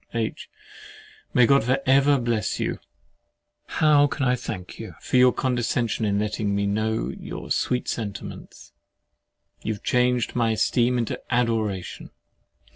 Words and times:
H. 0.15 0.49
May 1.31 1.45
God 1.45 1.63
for 1.63 1.77
ever 1.85 2.17
bless 2.17 2.59
you! 2.59 2.79
How 3.67 4.07
can 4.07 4.25
I 4.25 4.35
thank 4.35 4.79
you 4.79 4.95
for 4.99 5.17
your 5.17 5.31
condescension 5.31 6.05
in 6.05 6.17
letting 6.17 6.55
me 6.55 6.65
know 6.65 7.09
your 7.09 7.51
sweet 7.51 7.87
sentiments? 7.87 8.73
You 9.61 9.73
have 9.75 9.83
changed 9.83 10.35
my 10.35 10.53
esteem 10.53 10.97
into 10.97 11.21
adoration. 11.31 12.09